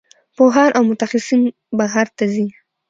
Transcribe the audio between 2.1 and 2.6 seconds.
ته ځي.